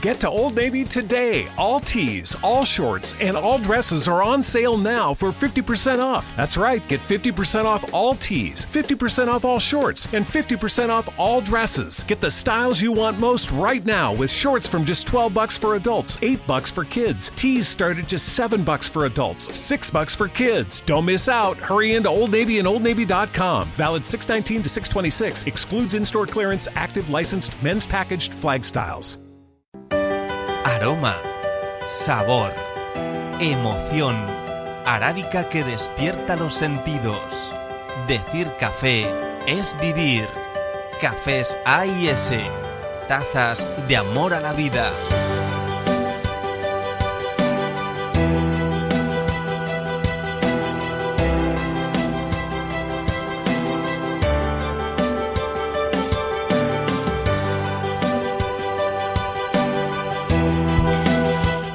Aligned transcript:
Get 0.00 0.20
to 0.20 0.28
Old 0.28 0.54
Navy 0.54 0.84
today. 0.84 1.48
All 1.58 1.80
tees, 1.80 2.36
all 2.40 2.64
shorts, 2.64 3.16
and 3.20 3.36
all 3.36 3.58
dresses 3.58 4.06
are 4.06 4.22
on 4.22 4.44
sale 4.44 4.78
now 4.78 5.12
for 5.12 5.30
50% 5.30 5.98
off. 5.98 6.36
That's 6.36 6.56
right, 6.56 6.86
get 6.86 7.00
50% 7.00 7.64
off 7.64 7.92
all 7.92 8.14
tees, 8.14 8.64
50% 8.66 9.26
off 9.26 9.44
all 9.44 9.58
shorts, 9.58 10.06
and 10.12 10.24
50% 10.24 10.90
off 10.90 11.08
all 11.18 11.40
dresses. 11.40 12.04
Get 12.04 12.20
the 12.20 12.30
styles 12.30 12.80
you 12.80 12.92
want 12.92 13.18
most 13.18 13.50
right 13.50 13.84
now 13.84 14.12
with 14.12 14.30
shorts 14.30 14.68
from 14.68 14.84
just 14.84 15.08
12 15.08 15.34
bucks 15.34 15.58
for 15.58 15.74
adults, 15.74 16.16
8 16.22 16.46
bucks 16.46 16.70
for 16.70 16.84
kids. 16.84 17.32
Tees 17.34 17.66
start 17.66 17.98
at 17.98 18.06
just 18.06 18.36
7 18.36 18.62
bucks 18.62 18.88
for 18.88 19.06
adults, 19.06 19.56
6 19.56 19.90
bucks 19.90 20.14
for 20.14 20.28
kids. 20.28 20.80
Don't 20.82 21.06
miss 21.06 21.28
out. 21.28 21.56
Hurry 21.56 21.96
into 21.96 22.08
Old 22.08 22.30
Navy 22.30 22.60
and 22.60 22.68
OldNavy.com. 22.68 23.72
Valid 23.72 24.06
619 24.06 24.62
to 24.62 24.68
626. 24.68 25.44
Excludes 25.44 25.94
in-store 25.94 26.26
clearance, 26.26 26.68
active 26.76 27.10
licensed 27.10 27.60
men's 27.64 27.84
packaged 27.84 28.32
flag 28.32 28.64
styles. 28.64 29.18
Aroma, 30.68 31.16
sabor, 31.86 32.52
emoción, 33.40 34.14
arábica 34.84 35.48
que 35.48 35.64
despierta 35.64 36.36
los 36.36 36.52
sentidos. 36.52 37.54
Decir 38.06 38.52
café 38.60 39.06
es 39.46 39.74
vivir. 39.80 40.28
Cafés 41.00 41.56
A 41.64 41.86
y 41.86 42.08
S, 42.10 42.44
tazas 43.08 43.66
de 43.88 43.96
amor 43.96 44.34
a 44.34 44.40
la 44.40 44.52
vida. 44.52 44.92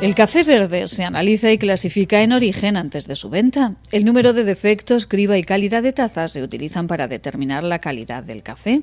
El 0.00 0.14
café 0.14 0.44
verde 0.44 0.88
se 0.88 1.04
analiza 1.04 1.52
y 1.52 1.58
clasifica 1.58 2.22
en 2.22 2.32
origen 2.32 2.78
antes 2.78 3.06
de 3.06 3.14
su 3.14 3.28
venta. 3.28 3.74
El 3.92 4.06
número 4.06 4.32
de 4.32 4.44
defectos, 4.44 5.04
criba 5.04 5.36
y 5.36 5.44
calidad 5.44 5.82
de 5.82 5.92
tazas 5.92 6.32
se 6.32 6.42
utilizan 6.42 6.86
para 6.86 7.06
determinar 7.06 7.64
la 7.64 7.80
calidad 7.80 8.22
del 8.22 8.42
café. 8.42 8.80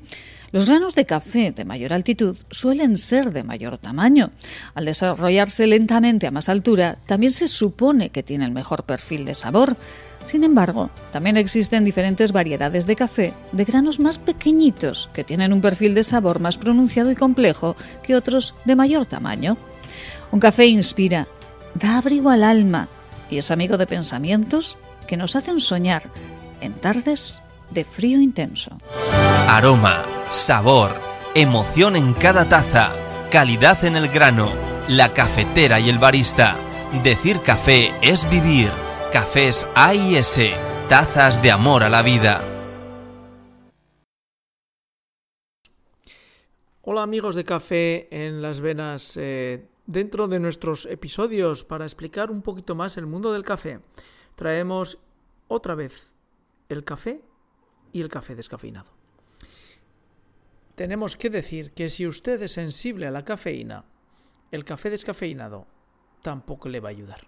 Los 0.52 0.66
granos 0.66 0.94
de 0.94 1.06
café 1.06 1.50
de 1.50 1.64
mayor 1.64 1.92
altitud 1.92 2.36
suelen 2.52 2.96
ser 2.98 3.32
de 3.32 3.42
mayor 3.42 3.78
tamaño. 3.78 4.30
Al 4.76 4.84
desarrollarse 4.84 5.66
lentamente 5.66 6.28
a 6.28 6.30
más 6.30 6.48
altura, 6.48 6.98
también 7.06 7.32
se 7.32 7.48
supone 7.48 8.10
que 8.10 8.22
tienen 8.22 8.52
mejor 8.52 8.84
perfil 8.84 9.24
de 9.24 9.34
sabor. 9.34 9.76
Sin 10.24 10.44
embargo, 10.44 10.88
también 11.10 11.36
existen 11.36 11.84
diferentes 11.84 12.30
variedades 12.30 12.86
de 12.86 12.94
café 12.94 13.32
de 13.50 13.64
granos 13.64 13.98
más 13.98 14.18
pequeñitos 14.18 15.10
que 15.12 15.24
tienen 15.24 15.52
un 15.52 15.62
perfil 15.62 15.94
de 15.94 16.04
sabor 16.04 16.38
más 16.38 16.58
pronunciado 16.58 17.10
y 17.10 17.16
complejo 17.16 17.74
que 18.04 18.14
otros 18.14 18.54
de 18.64 18.76
mayor 18.76 19.04
tamaño. 19.06 19.58
Un 20.30 20.40
café 20.40 20.66
inspira, 20.66 21.26
da 21.74 21.98
abrigo 21.98 22.28
al 22.30 22.44
alma 22.44 22.88
y 23.30 23.38
es 23.38 23.50
amigo 23.50 23.78
de 23.78 23.86
pensamientos 23.86 24.76
que 25.06 25.16
nos 25.16 25.36
hacen 25.36 25.58
soñar 25.58 26.10
en 26.60 26.74
tardes 26.74 27.42
de 27.70 27.84
frío 27.84 28.20
intenso. 28.20 28.76
Aroma, 29.48 30.04
sabor, 30.30 31.00
emoción 31.34 31.96
en 31.96 32.12
cada 32.12 32.46
taza, 32.48 32.92
calidad 33.30 33.82
en 33.84 33.96
el 33.96 34.08
grano, 34.08 34.52
la 34.86 35.14
cafetera 35.14 35.80
y 35.80 35.88
el 35.88 35.98
barista. 35.98 36.56
Decir 37.02 37.40
café 37.40 37.92
es 38.02 38.28
vivir. 38.28 38.70
Cafés 39.12 39.66
A 39.74 39.94
y 39.94 40.16
S, 40.16 40.52
tazas 40.90 41.42
de 41.42 41.50
amor 41.50 41.82
a 41.82 41.88
la 41.88 42.02
vida. 42.02 42.42
Hola 46.82 47.02
amigos 47.02 47.34
de 47.34 47.44
Café 47.44 48.08
en 48.10 48.42
las 48.42 48.60
Venas. 48.60 49.16
Eh, 49.16 49.66
dentro 49.88 50.28
de 50.28 50.38
nuestros 50.38 50.84
episodios 50.84 51.64
para 51.64 51.86
explicar 51.86 52.30
un 52.30 52.42
poquito 52.42 52.74
más 52.74 52.98
el 52.98 53.06
mundo 53.06 53.32
del 53.32 53.42
café, 53.42 53.80
traemos 54.36 54.98
otra 55.48 55.74
vez 55.74 56.14
el 56.68 56.84
café 56.84 57.24
y 57.90 58.02
el 58.02 58.08
café 58.08 58.36
descafeinado. 58.36 58.92
Tenemos 60.74 61.16
que 61.16 61.30
decir 61.30 61.72
que 61.72 61.88
si 61.88 62.06
usted 62.06 62.40
es 62.42 62.52
sensible 62.52 63.06
a 63.06 63.10
la 63.10 63.24
cafeína, 63.24 63.86
el 64.52 64.64
café 64.64 64.90
descafeinado 64.90 65.66
tampoco 66.22 66.68
le 66.68 66.80
va 66.80 66.90
a 66.90 66.92
ayudar. 66.92 67.26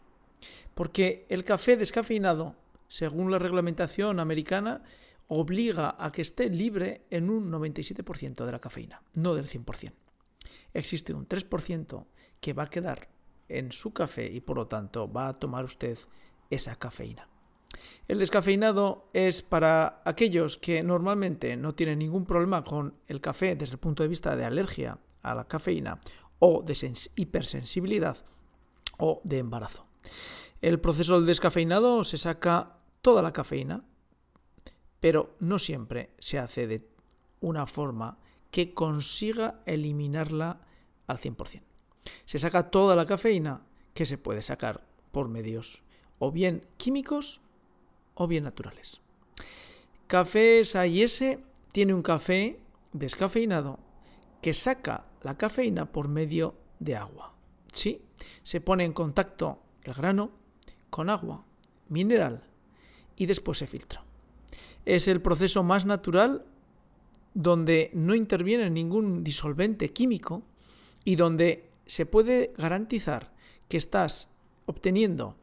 Porque 0.75 1.27
el 1.31 1.45
café 1.45 1.79
descafeinado, 1.79 2.57
según 2.89 3.31
la 3.31 3.39
reglamentación 3.39 4.21
americana, 4.21 4.83
obliga 5.29 5.97
a 5.99 6.13
que 6.13 6.23
esté 6.23 6.51
libre 6.51 7.07
en 7.09 7.31
un 7.31 7.51
97% 7.51 8.45
de 8.45 8.53
la 8.53 8.61
cafeína, 8.61 9.03
no 9.15 9.35
del 9.35 9.47
100%. 9.47 9.93
Existe 10.73 11.15
un 11.15 11.29
3% 11.29 12.07
que 12.41 12.53
va 12.53 12.65
a 12.65 12.71
quedar 12.71 13.09
en 13.49 13.73
su 13.73 13.93
café 13.93 14.31
y 14.31 14.41
por 14.41 14.57
lo 14.57 14.67
tanto 14.67 15.11
va 15.11 15.29
a 15.29 15.35
tomar 15.35 15.65
usted 15.65 15.99
esa 16.51 16.77
cafeína. 16.77 17.29
El 18.09 18.19
descafeinado 18.19 19.09
es 19.13 19.43
para 19.43 20.03
aquellos 20.05 20.57
que 20.57 20.83
normalmente 20.83 21.57
no 21.57 21.75
tienen 21.75 22.01
ningún 22.01 22.27
problema 22.27 22.65
con 22.65 22.95
el 23.07 23.21
café 23.21 23.55
desde 23.55 23.75
el 23.75 23.79
punto 23.79 24.03
de 24.03 24.09
vista 24.09 24.35
de 24.37 24.45
alergia 24.45 24.99
a 25.23 25.35
la 25.35 25.47
cafeína 25.47 26.01
o 26.39 26.63
de 26.63 26.93
hipersensibilidad 27.17 28.25
o 28.99 29.21
de 29.25 29.39
embarazo. 29.39 29.87
El 30.61 30.81
proceso 30.81 31.17
del 31.17 31.27
descafeinado 31.27 32.05
se 32.05 32.19
saca 32.19 32.79
toda 33.03 33.23
la 33.23 33.33
cafeína, 33.33 33.85
pero 34.99 35.37
no 35.39 35.59
siempre 35.59 36.11
se 36.19 36.39
hace 36.39 36.67
de 36.67 36.89
una 37.41 37.67
forma 37.67 38.19
que 38.51 38.75
consiga 38.75 39.61
eliminarla 39.67 40.61
al 41.07 41.19
100%. 41.19 41.63
Se 42.25 42.39
saca 42.39 42.71
toda 42.71 42.97
la 42.97 43.07
cafeína 43.07 43.63
que 43.95 44.07
se 44.07 44.19
puede 44.19 44.43
sacar 44.43 44.87
por 45.13 45.29
medios 45.29 45.83
o 46.19 46.31
bien 46.31 46.67
químicos 46.77 47.41
o 48.15 48.27
bien 48.27 48.45
naturales. 48.45 49.01
Cafés 50.07 50.75
A&S 50.77 51.39
tiene 51.73 51.95
un 51.95 52.03
café 52.03 52.61
descafeinado 52.93 53.79
que 54.43 54.55
saca 54.55 55.07
la 55.23 55.37
cafeína 55.37 55.93
por 55.93 56.09
medio 56.09 56.55
de 56.79 56.97
agua. 56.97 57.35
Sí, 57.73 58.03
se 58.43 58.61
pone 58.61 58.85
en 58.85 58.93
contacto 58.93 59.63
el 59.85 59.95
grano 59.95 60.33
con 60.89 61.11
agua 61.11 61.45
mineral 61.89 62.43
y 63.17 63.27
después 63.27 63.59
se 63.59 63.67
filtra. 63.67 64.05
Es 64.85 65.09
el 65.09 65.21
proceso 65.21 65.63
más 65.63 65.85
natural 65.87 66.45
donde 67.35 67.91
no 67.95 68.15
interviene 68.15 68.71
ningún 68.71 69.23
disolvente 69.23 69.93
químico 69.93 70.43
y 71.05 71.17
donde 71.17 71.71
se 71.87 72.07
puede 72.07 72.53
garantizar 72.57 73.33
que 73.69 73.77
estás 73.77 74.31
obteniendo 74.67 75.37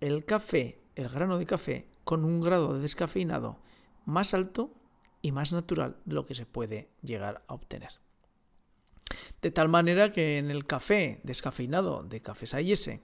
el 0.00 0.24
café, 0.24 0.80
el 0.94 1.08
grano 1.08 1.38
de 1.38 1.46
café, 1.46 1.86
con 2.04 2.24
un 2.24 2.40
grado 2.40 2.74
de 2.74 2.80
descafeinado 2.80 3.58
más 4.04 4.34
alto 4.34 4.72
y 5.20 5.30
más 5.32 5.52
natural 5.52 5.96
de 6.04 6.14
lo 6.14 6.26
que 6.26 6.34
se 6.34 6.46
puede 6.46 6.88
llegar 7.02 7.44
a 7.46 7.54
obtener. 7.54 8.00
De 9.40 9.50
tal 9.50 9.68
manera 9.68 10.12
que 10.12 10.38
en 10.38 10.50
el 10.50 10.64
café 10.64 11.20
descafeinado 11.22 12.02
de 12.02 12.20
Cafés 12.20 12.54
A&S, 12.54 13.00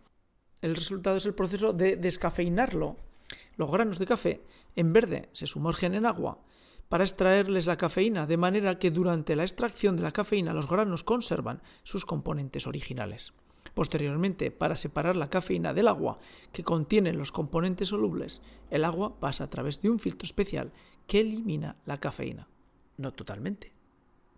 el 0.61 0.75
resultado 0.75 1.17
es 1.17 1.27
el 1.27 1.35
proceso 1.35 1.73
de 1.73 1.97
descafeinarlo. 1.97 2.97
Los 3.57 3.71
granos 3.71 3.99
de 3.99 4.07
café 4.07 4.41
en 4.75 4.93
verde 4.93 5.29
se 5.33 5.47
sumergen 5.47 5.95
en 5.95 6.07
agua 6.07 6.41
para 6.89 7.05
extraerles 7.05 7.67
la 7.67 7.77
cafeína, 7.77 8.27
de 8.27 8.37
manera 8.37 8.79
que 8.79 8.91
durante 8.91 9.37
la 9.37 9.45
extracción 9.45 9.97
de 9.97 10.03
la 10.03 10.13
cafeína 10.13 10.55
los 10.55 10.69
granos 10.69 11.05
conservan 11.05 11.63
sus 11.83 12.05
componentes 12.05 12.67
originales. 12.67 13.33
Posteriormente, 13.75 14.51
para 14.51 14.77
separar 14.77 15.17
la 15.17 15.31
cafeína 15.31 15.75
del 15.75 15.89
agua 15.89 16.19
que 16.53 16.65
contiene 16.65 17.13
los 17.13 17.33
componentes 17.33 17.89
solubles, 17.89 18.41
el 18.71 18.85
agua 18.85 19.21
pasa 19.21 19.45
a 19.45 19.51
través 19.51 19.83
de 19.83 19.91
un 19.91 19.99
filtro 19.99 20.27
especial 20.27 20.73
que 21.07 21.21
elimina 21.21 21.77
la 21.85 22.01
cafeína. 22.01 22.49
No 22.97 23.13
totalmente, 23.13 23.73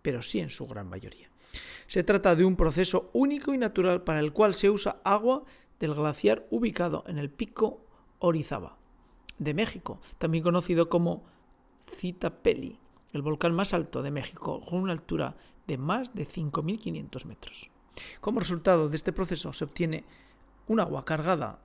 pero 0.01 0.21
sí 0.21 0.39
en 0.39 0.49
su 0.49 0.67
gran 0.67 0.87
mayoría. 0.87 1.29
Se 1.87 2.03
trata 2.03 2.35
de 2.35 2.45
un 2.45 2.55
proceso 2.55 3.09
único 3.13 3.53
y 3.53 3.57
natural 3.57 4.03
para 4.03 4.19
el 4.19 4.33
cual 4.33 4.53
se 4.53 4.69
usa 4.69 5.01
agua 5.03 5.43
del 5.79 5.95
glaciar 5.95 6.45
ubicado 6.49 7.03
en 7.07 7.17
el 7.17 7.29
pico 7.29 7.85
Orizaba 8.19 8.77
de 9.39 9.55
México, 9.55 9.99
también 10.19 10.43
conocido 10.43 10.87
como 10.87 11.25
Citapeli, 11.95 12.79
el 13.13 13.21
volcán 13.21 13.55
más 13.55 13.73
alto 13.73 14.01
de 14.01 14.11
México, 14.11 14.61
con 14.61 14.79
una 14.79 14.93
altura 14.93 15.35
de 15.67 15.77
más 15.77 16.13
de 16.15 16.27
5.500 16.27 17.25
metros. 17.25 17.69
Como 18.19 18.39
resultado 18.39 18.89
de 18.89 18.95
este 18.95 19.13
proceso 19.13 19.53
se 19.53 19.65
obtiene 19.65 20.05
un 20.67 20.79
agua 20.79 21.05
cargada 21.05 21.61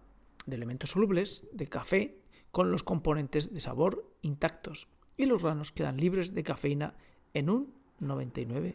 de 0.46 0.56
elementos 0.56 0.90
solubles, 0.90 1.44
de 1.52 1.68
café, 1.68 2.18
con 2.50 2.70
los 2.70 2.82
componentes 2.82 3.52
de 3.52 3.60
sabor 3.60 4.04
intactos, 4.22 4.88
y 5.16 5.26
los 5.26 5.42
granos 5.42 5.72
quedan 5.72 5.96
libres 5.96 6.34
de 6.34 6.42
cafeína 6.42 6.94
en 7.34 7.50
un 7.50 7.74
99%. 8.00 8.74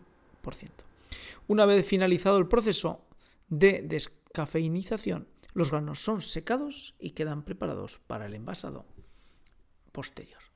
Una 1.48 1.66
vez 1.66 1.86
finalizado 1.86 2.38
el 2.38 2.48
proceso 2.48 3.02
de 3.50 3.82
descafeinización, 3.82 5.28
los 5.54 5.72
granos 5.72 6.04
son 6.04 6.22
secados 6.22 6.96
y 7.00 7.12
quedan 7.12 7.44
preparados 7.44 8.00
para 8.08 8.26
el 8.26 8.34
envasado 8.34 8.86
posterior. 9.92 10.51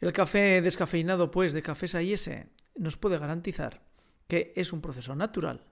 El 0.00 0.12
café 0.12 0.62
descafeinado, 0.62 1.30
pues, 1.30 1.52
de 1.52 1.62
Cafés 1.62 1.94
A&S 1.94 2.48
nos 2.76 2.96
puede 2.96 3.18
garantizar 3.18 3.82
que 4.26 4.52
es 4.56 4.72
un 4.72 4.80
proceso 4.80 5.14
natural, 5.14 5.66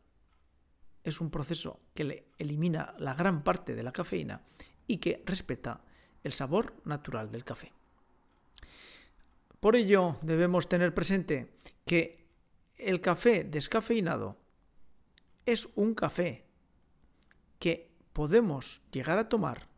es 1.03 1.21
un 1.21 1.31
proceso 1.31 1.81
que 1.95 2.05
le 2.05 2.29
elimina 2.39 2.95
la 2.99 3.15
gran 3.15 3.43
parte 3.43 3.75
de 3.75 3.83
la 3.83 3.93
cafeína 3.93 4.43
y 4.87 4.99
que 4.99 5.23
respeta 5.25 5.81
el 6.25 6.33
sabor 6.33 6.75
natural 6.85 7.31
del 7.31 7.45
café. 7.45 7.73
Por 9.61 9.77
ello 9.77 10.19
debemos 10.23 10.69
tener 10.69 10.93
presente 10.93 11.55
que 11.87 12.27
el 12.77 13.01
café 13.01 13.45
descafeinado 13.45 14.37
es 15.47 15.69
un 15.75 15.95
café 15.95 16.45
que 17.59 17.91
podemos 18.13 18.83
llegar 18.93 19.19
a 19.19 19.29
tomar 19.29 19.69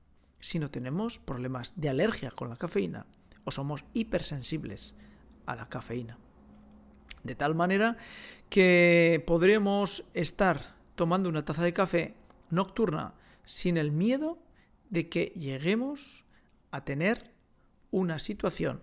si 0.40 0.58
no 0.58 0.70
tenemos 0.70 1.18
problemas 1.18 1.78
de 1.80 1.88
alergia 1.88 2.30
con 2.30 2.48
la 2.48 2.56
cafeína 2.56 3.06
o 3.44 3.50
somos 3.50 3.84
hipersensibles 3.94 4.94
a 5.46 5.56
la 5.56 5.68
cafeína. 5.68 6.18
De 7.22 7.34
tal 7.34 7.54
manera 7.54 7.96
que 8.48 9.22
podremos 9.26 10.04
estar 10.14 10.74
tomando 10.94 11.28
una 11.28 11.44
taza 11.44 11.62
de 11.62 11.72
café 11.72 12.14
nocturna 12.50 13.14
sin 13.44 13.76
el 13.76 13.92
miedo 13.92 14.38
de 14.88 15.08
que 15.08 15.32
lleguemos 15.36 16.24
a 16.70 16.84
tener 16.84 17.32
una 17.90 18.18
situación 18.18 18.82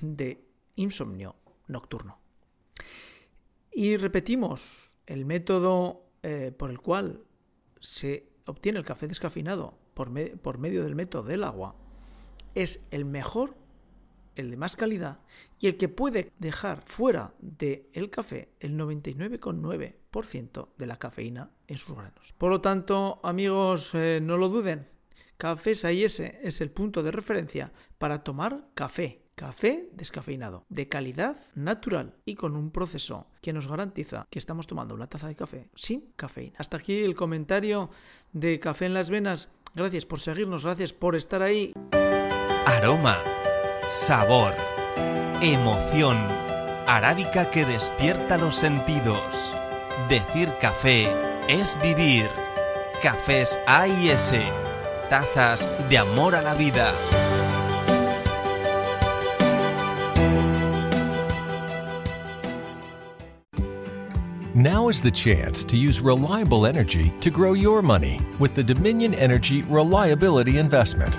de 0.00 0.44
insomnio 0.76 1.36
nocturno. 1.66 2.18
Y 3.72 3.96
repetimos, 3.96 4.96
el 5.06 5.24
método 5.24 6.04
eh, 6.22 6.52
por 6.56 6.70
el 6.70 6.78
cual 6.80 7.24
se 7.80 8.28
obtiene 8.46 8.78
el 8.78 8.84
café 8.84 9.06
descafeinado 9.06 9.78
por, 9.94 10.10
por 10.38 10.58
medio 10.58 10.84
del 10.84 10.94
método 10.94 11.24
del 11.24 11.44
agua 11.44 11.74
es 12.54 12.84
el 12.90 13.04
mejor, 13.04 13.56
el 14.36 14.50
de 14.50 14.56
más 14.56 14.76
calidad 14.76 15.20
y 15.58 15.66
el 15.68 15.76
que 15.76 15.88
puede 15.88 16.32
dejar 16.38 16.82
fuera 16.86 17.34
del 17.40 17.86
el 17.92 18.10
café 18.10 18.50
el 18.60 18.78
99,9% 18.78 20.68
de 20.76 20.86
la 20.86 20.98
cafeína 20.98 21.50
en 21.66 21.76
sus 21.76 21.96
granos. 21.96 22.34
Por 22.38 22.50
lo 22.50 22.60
tanto, 22.60 23.20
amigos, 23.22 23.94
eh, 23.94 24.20
no 24.22 24.36
lo 24.36 24.48
duden, 24.48 24.86
Cafés 25.42 25.82
ese 25.82 26.38
es 26.44 26.60
el 26.60 26.70
punto 26.70 27.02
de 27.02 27.10
referencia 27.10 27.72
para 27.98 28.22
tomar 28.22 28.68
café. 28.74 29.22
Café 29.34 29.88
descafeinado, 29.92 30.64
de 30.68 30.88
calidad 30.88 31.36
natural 31.56 32.14
y 32.24 32.36
con 32.36 32.54
un 32.54 32.70
proceso 32.70 33.26
que 33.40 33.52
nos 33.52 33.66
garantiza 33.66 34.28
que 34.30 34.38
estamos 34.38 34.68
tomando 34.68 34.94
una 34.94 35.08
taza 35.08 35.26
de 35.26 35.34
café 35.34 35.68
sin 35.74 36.12
cafeína. 36.14 36.54
Hasta 36.58 36.76
aquí 36.76 37.02
el 37.02 37.16
comentario 37.16 37.90
de 38.32 38.60
Café 38.60 38.86
en 38.86 38.94
las 38.94 39.10
Venas. 39.10 39.48
Gracias 39.74 40.06
por 40.06 40.20
seguirnos, 40.20 40.62
gracias 40.62 40.92
por 40.92 41.16
estar 41.16 41.42
ahí. 41.42 41.72
Aroma, 42.66 43.18
sabor, 43.92 44.54
emoción, 45.42 46.16
arábica 46.86 47.50
que 47.50 47.66
despierta 47.66 48.38
los 48.38 48.54
sentidos. 48.54 49.20
Decir 50.08 50.50
café 50.60 51.08
es 51.46 51.76
vivir. 51.82 52.26
Cafés 53.02 53.58
A 53.66 53.86
y 53.86 54.08
S 54.10 54.42
tazas 55.10 55.68
de 55.90 55.98
amor 55.98 56.34
a 56.34 56.40
la 56.40 56.54
vida. 56.54 56.94
Now 64.54 64.88
is 64.88 65.02
the 65.02 65.10
chance 65.10 65.64
to 65.64 65.76
use 65.76 66.00
reliable 66.00 66.66
energy 66.66 67.12
to 67.20 67.30
grow 67.30 67.52
your 67.52 67.82
money 67.82 68.20
with 68.38 68.54
the 68.54 68.62
Dominion 68.62 69.12
Energy 69.14 69.62
Reliability 69.62 70.58
Investment. 70.58 71.18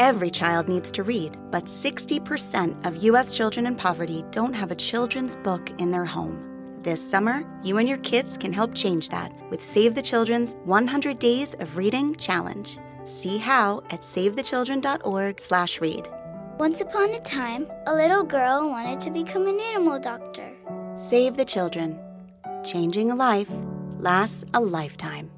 Every 0.00 0.30
child 0.30 0.66
needs 0.66 0.90
to 0.92 1.02
read, 1.02 1.36
but 1.50 1.66
60% 1.66 2.86
of 2.86 3.04
U.S. 3.04 3.36
children 3.36 3.66
in 3.66 3.74
poverty 3.74 4.24
don't 4.30 4.54
have 4.54 4.70
a 4.70 4.74
children's 4.74 5.36
book 5.36 5.68
in 5.78 5.90
their 5.90 6.06
home. 6.06 6.78
This 6.82 7.10
summer, 7.10 7.44
you 7.62 7.76
and 7.76 7.86
your 7.86 7.98
kids 7.98 8.38
can 8.38 8.50
help 8.50 8.74
change 8.74 9.10
that 9.10 9.30
with 9.50 9.60
Save 9.60 9.94
the 9.94 10.00
Children's 10.00 10.56
100 10.64 11.18
Days 11.18 11.52
of 11.60 11.76
Reading 11.76 12.16
Challenge. 12.16 12.78
See 13.04 13.36
how 13.36 13.82
at 13.90 14.00
savethechildren.org/read. 14.00 16.08
Once 16.58 16.80
upon 16.80 17.10
a 17.10 17.20
time, 17.20 17.66
a 17.86 17.94
little 17.94 18.22
girl 18.22 18.70
wanted 18.70 19.00
to 19.00 19.10
become 19.10 19.46
an 19.46 19.60
animal 19.60 19.98
doctor. 19.98 20.50
Save 20.94 21.36
the 21.36 21.44
children. 21.44 21.98
Changing 22.64 23.10
a 23.10 23.14
life 23.14 23.50
lasts 23.98 24.46
a 24.54 24.60
lifetime. 24.60 25.30